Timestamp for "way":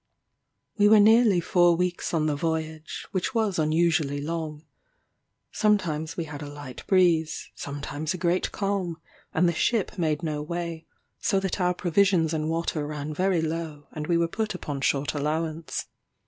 10.41-10.87